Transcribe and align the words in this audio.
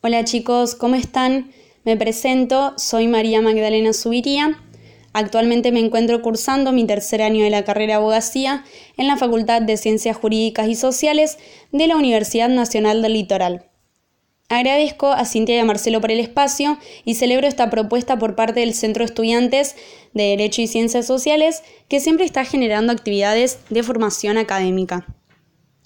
Hola 0.00 0.22
chicos, 0.22 0.76
¿cómo 0.76 0.94
están? 0.94 1.50
Me 1.82 1.96
presento, 1.96 2.72
soy 2.76 3.08
María 3.08 3.42
Magdalena 3.42 3.92
Subiría. 3.92 4.62
Actualmente 5.12 5.72
me 5.72 5.80
encuentro 5.80 6.22
cursando 6.22 6.70
mi 6.70 6.86
tercer 6.86 7.20
año 7.20 7.42
de 7.42 7.50
la 7.50 7.64
carrera 7.64 7.94
de 7.94 7.96
abogacía 7.96 8.64
en 8.96 9.08
la 9.08 9.16
Facultad 9.16 9.60
de 9.60 9.76
Ciencias 9.76 10.16
Jurídicas 10.16 10.68
y 10.68 10.76
Sociales 10.76 11.36
de 11.72 11.88
la 11.88 11.96
Universidad 11.96 12.48
Nacional 12.48 13.02
del 13.02 13.14
Litoral. 13.14 13.64
Agradezco 14.48 15.08
a 15.08 15.24
Cintia 15.24 15.56
y 15.56 15.58
a 15.58 15.64
Marcelo 15.64 16.00
por 16.00 16.12
el 16.12 16.20
espacio 16.20 16.78
y 17.04 17.16
celebro 17.16 17.48
esta 17.48 17.68
propuesta 17.68 18.20
por 18.20 18.36
parte 18.36 18.60
del 18.60 18.74
Centro 18.74 19.00
de 19.00 19.06
Estudiantes 19.06 19.74
de 20.14 20.22
Derecho 20.22 20.62
y 20.62 20.68
Ciencias 20.68 21.08
Sociales 21.08 21.64
que 21.88 21.98
siempre 21.98 22.24
está 22.24 22.44
generando 22.44 22.92
actividades 22.92 23.58
de 23.68 23.82
formación 23.82 24.38
académica. 24.38 25.08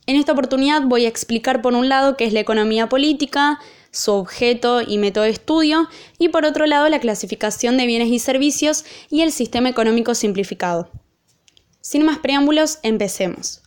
En 0.04 0.16
esta 0.16 0.32
oportunidad 0.32 0.82
voy 0.82 1.06
a 1.06 1.08
explicar 1.08 1.62
por 1.62 1.74
un 1.74 1.88
lado 1.88 2.16
qué 2.16 2.24
es 2.24 2.32
la 2.32 2.40
economía 2.40 2.88
política, 2.88 3.60
su 3.92 4.12
objeto 4.12 4.80
y 4.80 4.98
método 4.98 5.24
de 5.24 5.30
estudio, 5.30 5.88
y 6.18 6.30
por 6.30 6.44
otro 6.44 6.66
lado 6.66 6.88
la 6.88 6.98
clasificación 6.98 7.76
de 7.76 7.86
bienes 7.86 8.08
y 8.08 8.18
servicios 8.18 8.84
y 9.10 9.20
el 9.20 9.30
sistema 9.30 9.68
económico 9.68 10.14
simplificado. 10.14 10.90
Sin 11.80 12.04
más 12.04 12.18
preámbulos, 12.18 12.78
empecemos. 12.82 13.62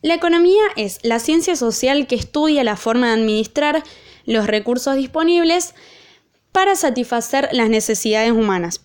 La 0.00 0.14
economía 0.14 0.62
es 0.76 0.98
la 1.02 1.18
ciencia 1.18 1.56
social 1.56 2.06
que 2.06 2.14
estudia 2.14 2.64
la 2.64 2.76
forma 2.76 3.08
de 3.08 3.14
administrar 3.14 3.82
los 4.24 4.46
recursos 4.46 4.96
disponibles 4.96 5.74
para 6.52 6.74
satisfacer 6.74 7.48
las 7.52 7.68
necesidades 7.68 8.32
humanas. 8.32 8.80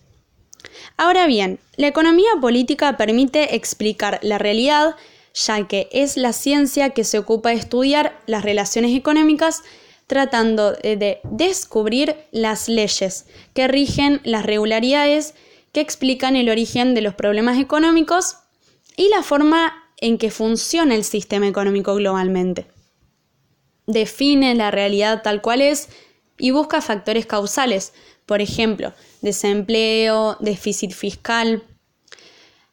Ahora 0.98 1.28
bien, 1.28 1.60
la 1.78 1.88
economía 1.88 2.32
política 2.42 2.98
permite 2.98 3.56
explicar 3.56 4.20
la 4.22 4.38
realidad, 4.38 4.96
ya 5.34 5.68
que 5.68 5.88
es 5.92 6.18
la 6.18 6.34
ciencia 6.34 6.90
que 6.90 7.04
se 7.04 7.20
ocupa 7.20 7.50
de 7.50 7.56
estudiar 7.56 8.20
las 8.26 8.44
relaciones 8.44 8.96
económicas 8.96 9.64
tratando 10.12 10.74
de 10.74 11.22
descubrir 11.24 12.18
las 12.34 12.68
leyes 12.68 13.28
que 13.54 13.70
rigen 13.70 14.20
las 14.26 14.46
regularidades 14.46 15.36
que 15.72 15.80
explican 15.80 16.36
el 16.36 16.50
origen 16.50 16.94
de 16.96 17.02
los 17.02 17.16
problemas 17.16 17.58
económicos 17.58 18.36
y 18.98 19.08
la 19.08 19.24
forma 19.24 19.72
en 20.02 20.18
que 20.18 20.30
funciona 20.30 20.96
el 20.96 21.06
sistema 21.06 21.48
económico 21.48 21.96
globalmente. 21.96 22.68
Define 23.88 24.54
la 24.54 24.70
realidad 24.70 25.22
tal 25.24 25.42
cual 25.42 25.62
es 25.62 25.88
y 26.38 26.52
busca 26.52 26.82
factores 26.82 27.26
causales, 27.26 27.94
por 28.26 28.42
ejemplo, 28.42 28.92
desempleo, 29.22 30.36
déficit 30.42 30.92
fiscal. 30.92 31.64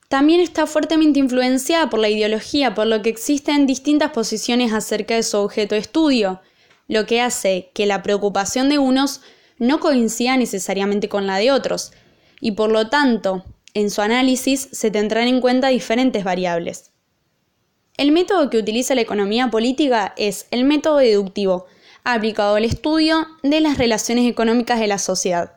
También 0.08 0.40
está 0.40 0.66
fuertemente 0.66 1.20
influenciada 1.20 1.88
por 1.88 2.00
la 2.00 2.08
ideología, 2.08 2.74
por 2.74 2.88
lo 2.88 3.00
que 3.00 3.10
existen 3.10 3.68
distintas 3.68 4.10
posiciones 4.10 4.72
acerca 4.72 5.14
de 5.14 5.22
su 5.22 5.38
objeto 5.38 5.76
de 5.76 5.82
estudio, 5.82 6.40
lo 6.88 7.06
que 7.06 7.20
hace 7.20 7.70
que 7.74 7.86
la 7.86 8.02
preocupación 8.02 8.68
de 8.68 8.78
unos 8.78 9.20
no 9.58 9.78
coincida 9.78 10.36
necesariamente 10.36 11.08
con 11.08 11.26
la 11.26 11.36
de 11.36 11.52
otros, 11.52 11.92
y 12.40 12.52
por 12.52 12.70
lo 12.70 12.88
tanto, 12.88 13.44
en 13.74 13.90
su 13.90 14.00
análisis 14.00 14.68
se 14.72 14.90
tendrán 14.90 15.28
en 15.28 15.40
cuenta 15.40 15.68
diferentes 15.68 16.24
variables. 16.24 16.90
El 17.96 18.12
método 18.12 18.48
que 18.48 18.58
utiliza 18.58 18.94
la 18.94 19.00
economía 19.00 19.50
política 19.50 20.14
es 20.16 20.46
el 20.50 20.64
método 20.64 20.98
deductivo, 20.98 21.66
aplicado 22.04 22.54
al 22.54 22.64
estudio 22.64 23.26
de 23.42 23.60
las 23.60 23.76
relaciones 23.76 24.30
económicas 24.30 24.80
de 24.80 24.86
la 24.86 24.98
sociedad. 24.98 25.52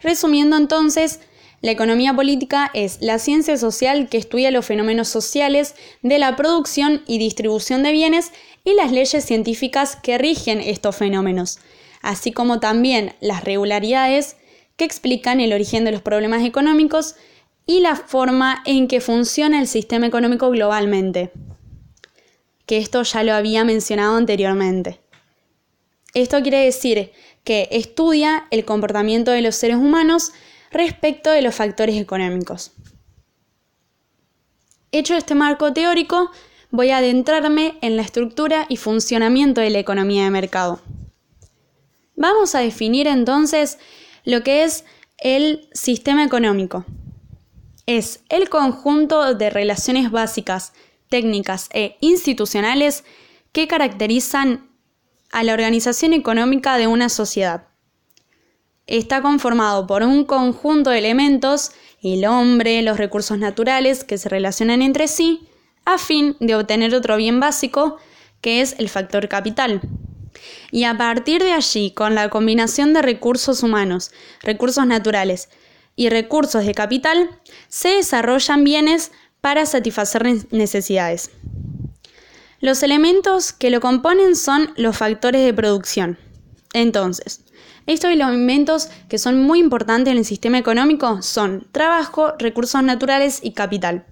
Resumiendo 0.00 0.56
entonces, 0.56 1.20
la 1.60 1.72
economía 1.72 2.14
política 2.14 2.70
es 2.72 2.98
la 3.00 3.18
ciencia 3.18 3.56
social 3.56 4.08
que 4.08 4.18
estudia 4.18 4.50
los 4.50 4.64
fenómenos 4.64 5.08
sociales 5.08 5.74
de 6.02 6.18
la 6.18 6.36
producción 6.36 7.02
y 7.06 7.18
distribución 7.18 7.82
de 7.82 7.92
bienes 7.92 8.32
y 8.64 8.74
las 8.74 8.92
leyes 8.92 9.24
científicas 9.24 9.96
que 9.96 10.18
rigen 10.18 10.60
estos 10.60 10.94
fenómenos, 10.96 11.58
así 12.00 12.30
como 12.30 12.60
también 12.60 13.14
las 13.20 13.42
regularidades 13.42 14.36
que 14.76 14.84
explican 14.84 15.40
el 15.40 15.52
origen 15.52 15.84
de 15.84 15.90
los 15.90 16.02
problemas 16.02 16.44
económicos 16.44 17.16
y 17.66 17.80
la 17.80 17.96
forma 17.96 18.62
en 18.64 18.86
que 18.86 19.00
funciona 19.00 19.60
el 19.60 19.66
sistema 19.66 20.06
económico 20.06 20.50
globalmente, 20.50 21.32
que 22.66 22.78
esto 22.78 23.02
ya 23.02 23.24
lo 23.24 23.34
había 23.34 23.64
mencionado 23.64 24.16
anteriormente. 24.16 25.00
Esto 26.14 26.40
quiere 26.40 26.64
decir 26.64 27.10
que 27.42 27.68
estudia 27.72 28.46
el 28.50 28.64
comportamiento 28.64 29.32
de 29.32 29.42
los 29.42 29.56
seres 29.56 29.76
humanos 29.76 30.32
respecto 30.70 31.30
de 31.30 31.42
los 31.42 31.54
factores 31.54 31.96
económicos. 31.96 32.72
Hecho 34.92 35.14
este 35.14 35.34
marco 35.34 35.72
teórico, 35.72 36.30
voy 36.70 36.90
a 36.90 36.98
adentrarme 36.98 37.78
en 37.82 37.96
la 37.96 38.02
estructura 38.02 38.66
y 38.68 38.76
funcionamiento 38.76 39.60
de 39.60 39.70
la 39.70 39.78
economía 39.78 40.24
de 40.24 40.30
mercado. 40.30 40.80
Vamos 42.16 42.54
a 42.54 42.60
definir 42.60 43.06
entonces 43.06 43.78
lo 44.24 44.42
que 44.42 44.64
es 44.64 44.84
el 45.18 45.68
sistema 45.72 46.24
económico 46.24 46.84
es 47.88 48.22
el 48.28 48.50
conjunto 48.50 49.34
de 49.34 49.48
relaciones 49.48 50.10
básicas, 50.10 50.74
técnicas 51.08 51.70
e 51.72 51.96
institucionales 52.02 53.02
que 53.52 53.66
caracterizan 53.66 54.68
a 55.32 55.42
la 55.42 55.54
organización 55.54 56.12
económica 56.12 56.76
de 56.76 56.86
una 56.86 57.08
sociedad. 57.08 57.67
Está 58.88 59.20
conformado 59.20 59.86
por 59.86 60.02
un 60.02 60.24
conjunto 60.24 60.88
de 60.88 60.98
elementos, 60.98 61.72
el 62.02 62.24
hombre, 62.24 62.80
los 62.80 62.96
recursos 62.96 63.38
naturales 63.38 64.02
que 64.02 64.16
se 64.16 64.30
relacionan 64.30 64.80
entre 64.80 65.08
sí, 65.08 65.46
a 65.84 65.98
fin 65.98 66.36
de 66.40 66.54
obtener 66.54 66.94
otro 66.94 67.18
bien 67.18 67.38
básico, 67.38 67.98
que 68.40 68.62
es 68.62 68.76
el 68.78 68.88
factor 68.88 69.28
capital. 69.28 69.82
Y 70.70 70.84
a 70.84 70.96
partir 70.96 71.42
de 71.42 71.52
allí, 71.52 71.90
con 71.90 72.14
la 72.14 72.30
combinación 72.30 72.94
de 72.94 73.02
recursos 73.02 73.62
humanos, 73.62 74.10
recursos 74.42 74.86
naturales 74.86 75.50
y 75.94 76.08
recursos 76.08 76.64
de 76.64 76.72
capital, 76.72 77.28
se 77.68 77.88
desarrollan 77.88 78.64
bienes 78.64 79.12
para 79.42 79.66
satisfacer 79.66 80.24
necesidades. 80.50 81.30
Los 82.60 82.82
elementos 82.82 83.52
que 83.52 83.68
lo 83.68 83.82
componen 83.82 84.34
son 84.34 84.72
los 84.76 84.96
factores 84.96 85.44
de 85.44 85.52
producción. 85.52 86.18
Entonces, 86.72 87.44
estos 87.88 88.10
elementos 88.10 88.90
que 89.08 89.16
son 89.16 89.42
muy 89.42 89.60
importantes 89.60 90.12
en 90.12 90.18
el 90.18 90.24
sistema 90.26 90.58
económico 90.58 91.22
son 91.22 91.66
trabajo, 91.72 92.34
recursos 92.38 92.82
naturales 92.82 93.40
y 93.42 93.52
capital. 93.52 94.04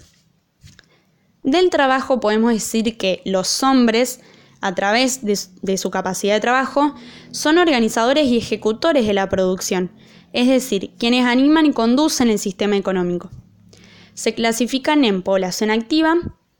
Del 1.42 1.68
trabajo 1.68 2.18
podemos 2.18 2.52
decir 2.52 2.96
que 2.96 3.20
los 3.26 3.62
hombres, 3.62 4.20
a 4.62 4.74
través 4.74 5.20
de, 5.24 5.76
su 5.76 5.90
capacidad 5.90 6.34
de 6.34 6.40
trabajo, 6.40 6.94
son 7.30 7.58
organizadores 7.58 8.26
y 8.26 8.38
ejecutores 8.38 9.06
de 9.06 9.12
la 9.12 9.28
producción, 9.28 9.92
es 10.32 10.48
decir, 10.48 10.92
quienes 10.98 11.26
animan 11.26 11.66
y 11.66 11.72
conducen 11.72 12.30
el 12.30 12.38
sistema 12.38 12.78
económico. 12.78 13.30
Se 14.14 14.34
clasifican 14.34 15.04
en 15.04 15.20
población 15.20 15.70
activa, 15.70 16.16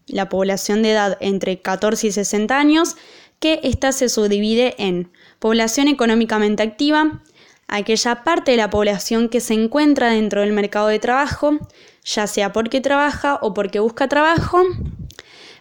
la 0.07 0.29
población 0.29 0.83
de 0.83 0.93
edad 0.93 1.17
entre 1.21 1.63
14 1.63 2.09
y 2.09 2.13
60 2.13 2.59
años, 2.59 2.97
que 3.41 3.61
ésta 3.63 3.93
se 3.93 4.11
subdivide 4.11 4.75
en 4.79 5.11
población 5.39 5.89
económicamente 5.89 6.63
activa, 6.63 7.23
aquella 7.69 8.25
parte 8.25 8.53
de 8.53 8.57
la 8.57 8.71
población 8.71 9.29
que 9.29 9.41
se 9.41 9.55
encuentra 9.55 10.11
dentro 10.11 10.41
del 10.41 10.53
mercado 10.53 10.89
de 10.89 10.99
trabajo, 10.99 11.59
ya 12.05 12.27
sea 12.27 12.53
porque 12.53 12.81
trabaja 12.81 13.39
o 13.43 13.55
porque 13.55 13.81
busca 13.81 14.09
trabajo, 14.09 14.63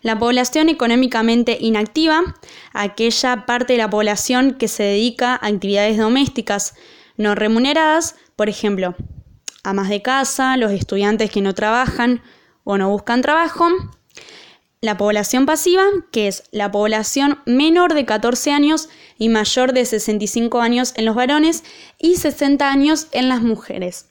la 0.02 0.20
población 0.20 0.70
económicamente 0.70 1.58
inactiva, 1.60 2.22
aquella 2.74 3.48
parte 3.48 3.74
de 3.74 3.80
la 3.80 3.90
población 3.90 4.54
que 4.54 4.68
se 4.68 4.84
dedica 4.84 5.34
a 5.34 5.48
actividades 5.48 5.98
domésticas, 5.98 6.76
no 7.18 7.34
remuneradas, 7.34 8.16
por 8.36 8.48
ejemplo, 8.48 8.96
amas 9.64 9.90
de 9.90 10.04
casa, 10.04 10.58
los 10.58 10.72
estudiantes 10.72 11.32
que 11.32 11.42
no 11.42 11.56
trabajan 11.56 12.22
o 12.64 12.78
no 12.78 12.90
buscan 12.92 13.22
trabajo, 13.24 13.68
la 14.86 14.98
población 14.98 15.46
pasiva, 15.46 15.84
que 16.12 16.28
es 16.28 16.44
la 16.52 16.72
población 16.72 17.40
menor 17.46 17.94
de 17.94 18.06
14 18.06 18.52
años 18.52 18.90
y 19.18 19.30
mayor 19.30 19.74
de 19.74 19.86
65 19.86 20.62
años 20.62 20.94
en 20.96 21.06
los 21.06 21.16
varones 21.16 21.64
y 21.98 22.16
60 22.16 22.70
años 22.70 23.08
en 23.12 23.30
las 23.30 23.42
mujeres. 23.42 24.08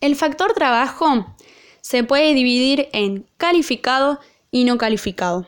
El 0.00 0.14
factor 0.14 0.52
trabajo 0.54 1.34
se 1.80 2.04
puede 2.04 2.34
dividir 2.34 2.88
en 2.92 3.26
calificado 3.36 4.20
y 4.50 4.64
no 4.64 4.78
calificado. 4.78 5.46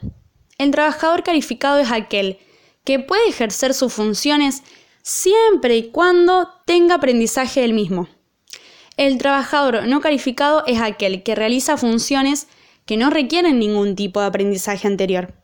El 0.59 0.73
trabajador 0.73 1.23
calificado 1.23 1.79
es 1.79 1.91
aquel 1.91 2.39
que 2.85 2.99
puede 2.99 3.29
ejercer 3.29 3.75
sus 3.75 3.93
funciones 3.93 4.63
siempre 5.03 5.77
y 5.77 5.91
cuando 5.91 6.51
tenga 6.67 6.97
aprendizaje 6.97 7.61
del 7.61 7.73
mismo. 7.73 8.09
El 8.97 9.17
trabajador 9.19 9.87
no 9.87 10.01
calificado 10.01 10.65
es 10.67 10.81
aquel 10.81 11.23
que 11.23 11.35
realiza 11.35 11.77
funciones 11.77 12.49
que 12.87 12.97
no 12.97 13.11
requieren 13.11 13.59
ningún 13.59 13.97
tipo 13.97 14.21
de 14.21 14.27
aprendizaje 14.27 14.87
anterior. 14.87 15.35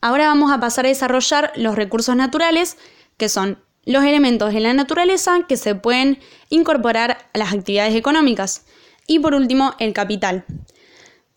Ahora 0.00 0.26
vamos 0.26 0.50
a 0.50 0.58
pasar 0.60 0.84
a 0.84 0.88
desarrollar 0.88 1.52
los 1.56 1.76
recursos 1.76 2.16
naturales, 2.16 2.76
que 3.16 3.28
son 3.28 3.58
los 3.84 4.04
elementos 4.04 4.52
de 4.52 4.60
la 4.60 4.74
naturaleza 4.74 5.46
que 5.48 5.56
se 5.56 5.74
pueden 5.74 6.18
incorporar 6.50 7.18
a 7.32 7.38
las 7.38 7.52
actividades 7.52 7.94
económicas. 7.94 8.64
Y 9.06 9.18
por 9.20 9.34
último, 9.34 9.74
el 9.78 9.92
capital. 9.92 10.44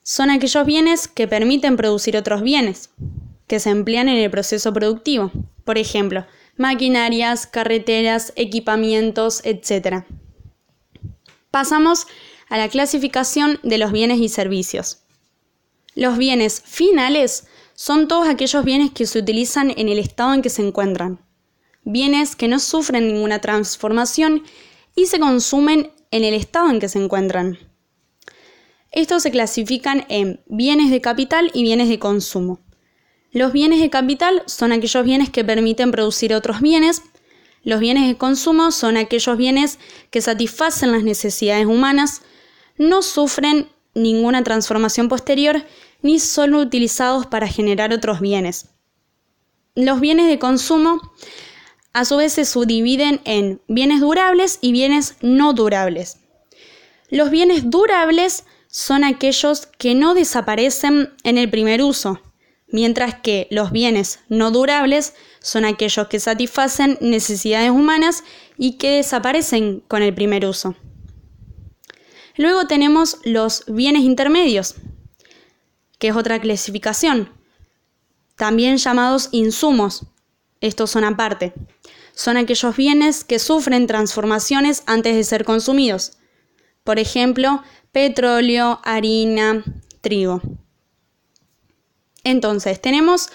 Son 0.04 0.30
aquellos 0.30 0.66
bienes 0.66 1.08
que 1.08 1.28
permiten 1.28 1.78
producir 1.78 2.18
otros 2.18 2.42
bienes. 2.42 2.92
que 3.48 3.60
se 3.60 3.70
emplean 3.70 4.10
en 4.10 4.18
el 4.18 4.32
proceso 4.32 4.74
productivo. 4.74 5.32
Por 5.64 5.78
ejemplo, 5.78 6.26
maquinarias, 6.58 7.46
carreteras, 7.46 8.34
equipamientos, 8.36 9.42
etc. 9.46 10.04
Pasamos 11.52 12.08
a 12.56 12.58
la 12.58 12.70
clasificación 12.70 13.60
de 13.64 13.78
los 13.78 13.92
bienes 13.92 14.20
y 14.20 14.30
servicios. 14.30 15.00
Los 15.94 16.18
bienes 16.18 16.62
finales 16.66 17.48
son 17.74 18.08
todos 18.08 18.30
aquellos 18.30 18.64
bienes 18.64 18.92
que 18.92 19.06
se 19.06 19.20
utilizan 19.20 19.74
en 19.76 19.90
el 19.90 20.00
estado 20.00 20.34
en 20.34 20.42
que 20.42 20.50
se 20.50 20.66
encuentran. 20.66 21.20
Bienes 21.84 22.38
que 22.38 22.48
no 22.48 22.60
sufren 22.60 23.08
ninguna 23.08 23.40
transformación 23.40 24.44
y 24.96 25.08
se 25.08 25.20
consumen 25.20 25.92
en 26.12 26.24
el 26.24 26.34
estado 26.34 26.70
en 26.70 26.80
que 26.80 26.88
se 26.88 26.98
encuentran. 26.98 27.60
Estos 28.94 29.24
se 29.24 29.32
clasifican 29.32 30.06
en 30.08 30.40
bienes 30.46 30.92
de 30.92 31.02
capital 31.02 31.52
y 31.54 31.64
bienes 31.64 31.90
de 31.90 32.00
consumo. 32.00 32.62
Los 33.34 33.52
bienes 33.52 33.82
de 33.82 33.90
capital 33.90 34.44
son 34.46 34.72
aquellos 34.72 35.04
bienes 35.04 35.30
que 35.30 35.44
permiten 35.44 35.92
producir 35.92 36.34
otros 36.34 36.62
bienes. 36.62 37.02
Los 37.66 37.82
bienes 37.82 38.08
de 38.08 38.16
consumo 38.16 38.72
son 38.72 38.96
aquellos 38.96 39.36
bienes 39.36 39.78
que 40.10 40.22
satisfacen 40.22 40.94
las 40.94 41.04
necesidades 41.04 41.66
humanas, 41.66 42.22
no 42.78 43.02
sufren 43.02 43.70
ninguna 43.94 44.44
transformación 44.44 45.10
posterior 45.10 45.64
ni 46.02 46.20
son 46.20 46.54
utilizados 46.54 47.26
para 47.26 47.48
generar 47.48 47.94
otros 47.94 48.20
bienes. 48.20 48.70
Los 49.76 50.00
bienes 50.00 50.28
de 50.28 50.40
consumo 50.40 51.02
a 51.94 52.06
su 52.06 52.18
vez 52.18 52.34
se 52.34 52.46
subdividen 52.46 53.22
en 53.24 53.62
bienes 53.68 54.02
durables 54.02 54.60
y 54.62 54.72
bienes 54.72 55.16
no 55.22 55.54
durables. 55.54 56.18
Los 57.10 57.30
bienes 57.30 57.70
durables 57.70 58.44
son 58.68 59.04
aquellos 59.04 59.68
que 59.78 59.96
no 59.96 60.14
desaparecen 60.14 61.14
en 61.24 61.38
el 61.38 61.50
primer 61.50 61.82
uso, 61.82 62.20
mientras 62.68 63.16
que 63.16 63.48
los 63.52 63.72
bienes 63.72 64.20
no 64.28 64.52
durables 64.52 65.14
son 65.40 65.64
aquellos 65.64 66.08
que 66.08 66.20
satisfacen 66.20 66.98
necesidades 67.00 67.72
humanas 67.72 68.24
y 68.58 68.74
que 68.74 68.98
desaparecen 68.98 69.82
con 69.88 70.04
el 70.04 70.14
primer 70.14 70.46
uso. 70.46 70.76
Luego 72.38 72.68
tenemos 72.68 73.18
los 73.24 73.64
bienes 73.68 74.04
intermedios, 74.04 74.76
que 76.00 76.10
es 76.10 76.16
otra 76.16 76.40
clasificación, 76.40 77.30
también 78.36 78.78
llamados 78.78 79.30
insumos. 79.32 80.08
Estos 80.60 80.92
son 80.92 81.04
aparte. 81.04 81.54
Son 82.14 82.38
aquellos 82.38 82.76
bienes 82.76 83.24
que 83.24 83.40
sufren 83.40 83.88
transformaciones 83.88 84.84
antes 84.86 85.16
de 85.16 85.24
ser 85.24 85.46
consumidos. 85.46 86.14
Por 86.84 87.00
ejemplo, 87.00 87.64
petróleo, 87.92 88.80
harina, 88.84 89.64
trigo. 90.02 90.42
Entonces, 92.24 92.82
tenemos 92.82 93.30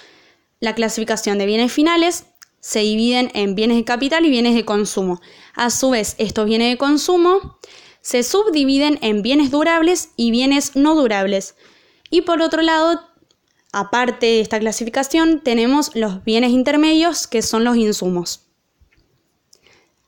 la 0.60 0.74
clasificación 0.74 1.38
de 1.38 1.46
bienes 1.46 1.72
finales, 1.72 2.26
se 2.60 2.80
dividen 2.80 3.30
en 3.34 3.54
bienes 3.54 3.78
de 3.78 3.84
capital 3.84 4.26
y 4.26 4.30
bienes 4.30 4.54
de 4.54 4.66
consumo. 4.66 5.20
A 5.54 5.70
su 5.70 5.90
vez, 5.90 6.14
estos 6.18 6.44
bienes 6.44 6.70
de 6.70 6.76
consumo 6.76 7.58
se 8.00 8.22
subdividen 8.22 8.98
en 9.02 9.22
bienes 9.22 9.50
durables 9.50 10.10
y 10.16 10.30
bienes 10.30 10.76
no 10.76 10.94
durables. 10.94 11.54
Y 12.10 12.22
por 12.22 12.42
otro 12.42 12.62
lado, 12.62 13.02
aparte 13.72 14.26
de 14.26 14.40
esta 14.40 14.58
clasificación, 14.58 15.40
tenemos 15.40 15.94
los 15.94 16.24
bienes 16.24 16.50
intermedios, 16.50 17.26
que 17.26 17.42
son 17.42 17.64
los 17.64 17.76
insumos. 17.76 18.46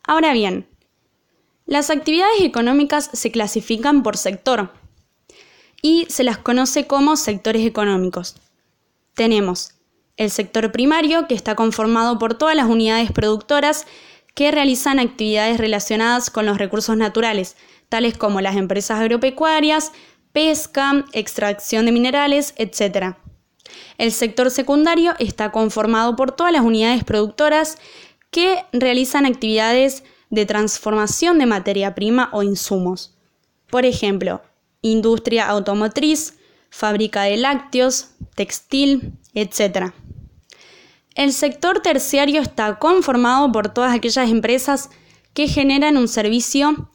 Ahora 0.02 0.32
bien, 0.32 0.66
las 1.66 1.90
actividades 1.90 2.40
económicas 2.40 3.10
se 3.12 3.30
clasifican 3.30 4.02
por 4.02 4.16
sector 4.16 4.72
y 5.80 6.06
se 6.08 6.24
las 6.24 6.38
conoce 6.38 6.86
como 6.86 7.16
sectores 7.16 7.64
económicos. 7.64 8.36
Tenemos 9.14 9.74
el 10.16 10.30
sector 10.30 10.72
primario, 10.72 11.26
que 11.26 11.34
está 11.34 11.54
conformado 11.54 12.18
por 12.18 12.34
todas 12.34 12.56
las 12.56 12.66
unidades 12.66 13.12
productoras 13.12 13.86
que 14.34 14.50
realizan 14.50 14.98
actividades 14.98 15.58
relacionadas 15.58 16.30
con 16.30 16.46
los 16.46 16.58
recursos 16.58 16.96
naturales, 16.96 17.56
tales 17.88 18.16
como 18.16 18.40
las 18.40 18.56
empresas 18.56 19.00
agropecuarias, 19.00 19.92
pesca, 20.32 21.04
extracción 21.12 21.86
de 21.86 21.92
minerales, 21.92 22.54
etc. 22.56 23.16
El 23.98 24.12
sector 24.12 24.50
secundario 24.50 25.14
está 25.18 25.52
conformado 25.52 26.16
por 26.16 26.32
todas 26.32 26.52
las 26.52 26.62
unidades 26.62 27.04
productoras 27.04 27.78
que 28.30 28.64
realizan 28.72 29.26
actividades 29.26 30.04
de 30.30 30.46
transformación 30.46 31.38
de 31.38 31.46
materia 31.46 31.94
prima 31.94 32.30
o 32.32 32.42
insumos. 32.42 33.14
Por 33.68 33.84
ejemplo, 33.84 34.42
industria 34.80 35.46
automotriz, 35.46 36.38
fábrica 36.70 37.24
de 37.24 37.36
lácteos, 37.36 38.12
textil, 38.34 39.12
etc. 39.34 39.92
El 41.14 41.32
sector 41.32 41.80
terciario 41.80 42.40
está 42.40 42.78
conformado 42.78 43.52
por 43.52 43.68
todas 43.68 43.94
aquellas 43.94 44.30
empresas 44.30 44.90
que 45.34 45.48
generan 45.48 45.96
un 45.96 46.08
servicio 46.08 46.90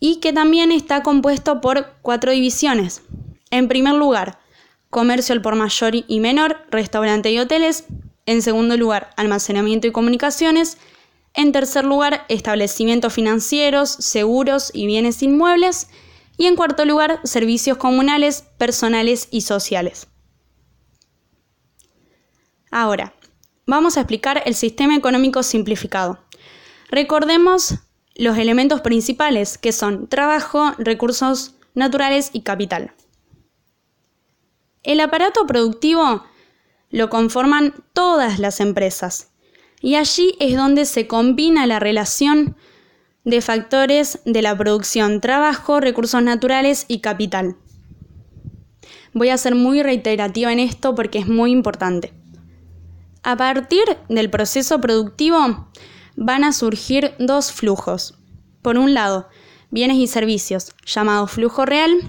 y 0.00 0.16
que 0.16 0.32
también 0.32 0.70
está 0.70 1.02
compuesto 1.02 1.60
por 1.60 1.94
cuatro 2.02 2.32
divisiones. 2.32 3.02
En 3.50 3.68
primer 3.68 3.94
lugar, 3.94 4.38
comercio 4.90 5.34
al 5.34 5.42
por 5.42 5.54
mayor 5.54 5.94
y 5.94 6.20
menor, 6.20 6.66
restaurante 6.70 7.30
y 7.30 7.38
hoteles. 7.38 7.84
En 8.26 8.42
segundo 8.42 8.76
lugar, 8.76 9.10
almacenamiento 9.16 9.86
y 9.86 9.92
comunicaciones. 9.92 10.76
En 11.34 11.52
tercer 11.52 11.84
lugar, 11.84 12.26
establecimientos 12.28 13.12
financieros, 13.12 13.90
seguros 13.90 14.70
y 14.74 14.86
bienes 14.86 15.22
inmuebles. 15.22 15.88
Y 16.36 16.46
en 16.46 16.56
cuarto 16.56 16.84
lugar, 16.84 17.20
servicios 17.24 17.78
comunales, 17.78 18.44
personales 18.58 19.28
y 19.30 19.40
sociales. 19.40 20.08
Ahora, 22.70 23.14
vamos 23.68 23.96
a 23.96 24.00
explicar 24.00 24.42
el 24.46 24.54
sistema 24.54 24.96
económico 24.96 25.42
simplificado. 25.42 26.18
Recordemos 26.90 27.74
los 28.16 28.38
elementos 28.38 28.80
principales, 28.80 29.58
que 29.58 29.72
son 29.72 30.08
trabajo, 30.08 30.72
recursos 30.78 31.54
naturales 31.74 32.30
y 32.32 32.40
capital. 32.40 32.92
El 34.82 35.00
aparato 35.00 35.46
productivo 35.46 36.24
lo 36.90 37.10
conforman 37.10 37.74
todas 37.92 38.38
las 38.38 38.60
empresas 38.60 39.32
y 39.82 39.96
allí 39.96 40.34
es 40.40 40.56
donde 40.56 40.86
se 40.86 41.06
combina 41.06 41.66
la 41.66 41.78
relación 41.78 42.56
de 43.24 43.42
factores 43.42 44.20
de 44.24 44.40
la 44.40 44.56
producción, 44.56 45.20
trabajo, 45.20 45.78
recursos 45.78 46.22
naturales 46.22 46.86
y 46.88 47.00
capital. 47.00 47.56
Voy 49.12 49.28
a 49.28 49.36
ser 49.36 49.54
muy 49.54 49.82
reiterativa 49.82 50.50
en 50.54 50.58
esto 50.58 50.94
porque 50.94 51.18
es 51.18 51.28
muy 51.28 51.50
importante. 51.50 52.17
A 53.22 53.36
partir 53.36 53.84
del 54.08 54.30
proceso 54.30 54.80
productivo 54.80 55.68
van 56.16 56.44
a 56.44 56.52
surgir 56.52 57.14
dos 57.18 57.52
flujos. 57.52 58.14
Por 58.62 58.78
un 58.78 58.94
lado, 58.94 59.28
bienes 59.70 59.98
y 59.98 60.06
servicios, 60.06 60.72
llamado 60.86 61.26
flujo 61.26 61.64
real, 61.66 62.00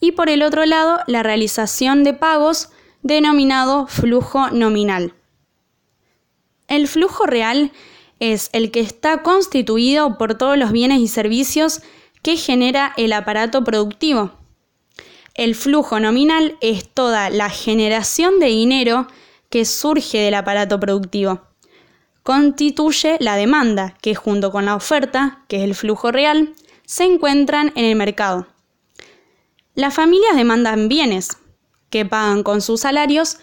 y 0.00 0.12
por 0.12 0.28
el 0.28 0.42
otro 0.42 0.66
lado, 0.66 1.00
la 1.06 1.22
realización 1.22 2.04
de 2.04 2.14
pagos, 2.14 2.70
denominado 3.02 3.86
flujo 3.86 4.50
nominal. 4.50 5.14
El 6.68 6.88
flujo 6.88 7.26
real 7.26 7.72
es 8.18 8.50
el 8.52 8.70
que 8.70 8.80
está 8.80 9.22
constituido 9.22 10.18
por 10.18 10.36
todos 10.36 10.56
los 10.56 10.72
bienes 10.72 11.00
y 11.00 11.08
servicios 11.08 11.82
que 12.22 12.36
genera 12.36 12.92
el 12.96 13.12
aparato 13.12 13.62
productivo. 13.62 14.32
El 15.34 15.54
flujo 15.54 16.00
nominal 16.00 16.56
es 16.60 16.88
toda 16.88 17.30
la 17.30 17.50
generación 17.50 18.40
de 18.40 18.46
dinero 18.46 19.06
que 19.50 19.64
surge 19.64 20.18
del 20.18 20.34
aparato 20.34 20.80
productivo. 20.80 21.42
Constituye 22.22 23.16
la 23.20 23.36
demanda, 23.36 23.96
que 24.02 24.14
junto 24.14 24.50
con 24.50 24.64
la 24.64 24.74
oferta, 24.74 25.44
que 25.48 25.58
es 25.58 25.62
el 25.62 25.74
flujo 25.74 26.10
real, 26.10 26.54
se 26.84 27.04
encuentran 27.04 27.72
en 27.76 27.84
el 27.84 27.96
mercado. 27.96 28.46
Las 29.74 29.94
familias 29.94 30.36
demandan 30.36 30.88
bienes, 30.88 31.36
que 31.90 32.04
pagan 32.04 32.42
con 32.42 32.62
sus 32.62 32.80
salarios 32.80 33.38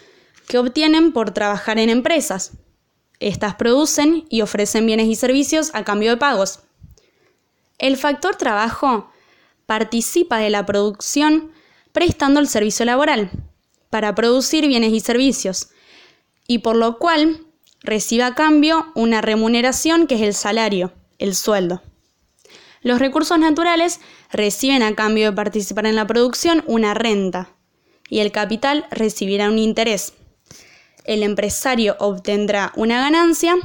que 0.48 0.58
obtienen 0.58 1.12
por 1.12 1.30
trabajar 1.30 1.78
en 1.78 1.88
empresas, 1.88 2.52
estas 3.20 3.54
producen 3.54 4.26
y 4.28 4.42
ofrecen 4.42 4.86
bienes 4.86 5.06
y 5.06 5.14
servicios 5.14 5.70
a 5.72 5.84
cambio 5.84 6.10
de 6.10 6.16
pagos. 6.16 6.60
El 7.78 7.96
factor 7.96 8.36
trabajo 8.36 9.10
participa 9.66 10.38
de 10.38 10.50
la 10.50 10.66
producción 10.66 11.50
prestando 11.92 12.40
el 12.40 12.48
servicio 12.48 12.84
laboral 12.84 13.30
para 13.88 14.14
producir 14.14 14.66
bienes 14.66 14.92
y 14.92 15.00
servicios 15.00 15.68
y 16.46 16.58
por 16.58 16.76
lo 16.76 16.98
cual 16.98 17.46
recibe 17.82 18.24
a 18.24 18.34
cambio 18.34 18.86
una 18.94 19.20
remuneración 19.20 20.06
que 20.06 20.16
es 20.16 20.22
el 20.22 20.34
salario, 20.34 20.92
el 21.18 21.34
sueldo. 21.34 21.82
Los 22.82 22.98
recursos 22.98 23.38
naturales 23.38 24.00
reciben 24.30 24.82
a 24.82 24.94
cambio 24.94 25.30
de 25.30 25.36
participar 25.36 25.86
en 25.86 25.96
la 25.96 26.06
producción 26.06 26.62
una 26.66 26.94
renta 26.94 27.50
y 28.08 28.20
el 28.20 28.32
capital 28.32 28.86
recibirá 28.90 29.48
un 29.48 29.58
interés 29.58 30.12
el 31.04 31.22
empresario 31.22 31.96
obtendrá 32.00 32.72
una 32.76 32.98
ganancia 33.00 33.56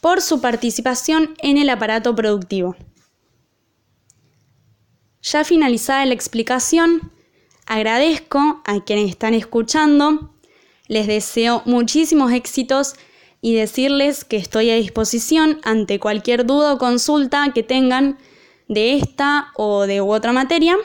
por 0.00 0.20
su 0.20 0.40
participación 0.40 1.34
en 1.38 1.56
el 1.56 1.70
aparato 1.70 2.14
productivo. 2.14 2.76
Ya 5.22 5.44
finalizada 5.44 6.04
la 6.04 6.14
explicación, 6.14 7.12
agradezco 7.66 8.62
a 8.66 8.84
quienes 8.84 9.08
están 9.08 9.32
escuchando 9.32 10.33
Les 10.86 11.06
deseo 11.06 11.62
muchísimos 11.64 12.32
éxitos 12.32 12.94
y 13.40 13.54
decirles 13.54 14.24
que 14.24 14.36
estoy 14.36 14.70
a 14.70 14.76
disposición 14.76 15.60
ante 15.64 16.00
cualquier 16.00 16.46
duda 16.46 16.74
o 16.74 16.78
consulta 16.78 17.50
que 17.54 17.62
tengan 17.62 18.18
de 18.68 18.96
esta 18.96 19.48
o 19.56 19.86
de 19.86 20.00
otra 20.00 20.32
materia. 20.32 20.76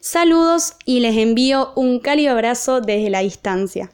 Saludos 0.00 0.74
y 0.84 1.00
les 1.00 1.16
envío 1.16 1.72
un 1.74 2.00
cálido 2.00 2.32
abrazo 2.32 2.80
desde 2.80 3.10
la 3.10 3.20
distancia. 3.20 3.90